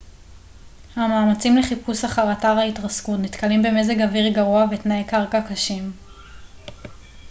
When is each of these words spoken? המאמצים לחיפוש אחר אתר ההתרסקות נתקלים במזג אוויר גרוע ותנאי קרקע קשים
המאמצים 0.95 1.57
לחיפוש 1.57 2.03
אחר 2.05 2.31
אתר 2.31 2.57
ההתרסקות 2.57 3.19
נתקלים 3.19 3.63
במזג 3.63 4.01
אוויר 4.01 4.33
גרוע 4.33 4.65
ותנאי 4.71 5.03
קרקע 5.03 5.39
קשים 5.49 5.91